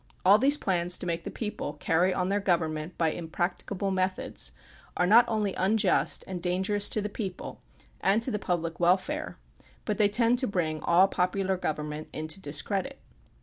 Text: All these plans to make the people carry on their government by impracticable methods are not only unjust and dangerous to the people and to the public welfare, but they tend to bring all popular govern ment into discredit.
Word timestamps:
All 0.25 0.39
these 0.39 0.57
plans 0.57 0.97
to 0.97 1.05
make 1.05 1.25
the 1.25 1.29
people 1.29 1.73
carry 1.73 2.11
on 2.11 2.29
their 2.29 2.39
government 2.39 2.97
by 2.97 3.11
impracticable 3.11 3.91
methods 3.91 4.51
are 4.97 5.05
not 5.05 5.25
only 5.27 5.53
unjust 5.53 6.23
and 6.25 6.41
dangerous 6.41 6.89
to 6.89 7.01
the 7.01 7.07
people 7.07 7.61
and 7.99 8.19
to 8.23 8.31
the 8.31 8.39
public 8.39 8.79
welfare, 8.79 9.37
but 9.85 9.99
they 9.99 10.09
tend 10.09 10.39
to 10.39 10.47
bring 10.47 10.81
all 10.81 11.07
popular 11.07 11.55
govern 11.55 11.89
ment 11.89 12.09
into 12.13 12.41
discredit. 12.41 12.97